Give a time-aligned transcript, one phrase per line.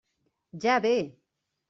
[0.63, 0.95] Ja ve!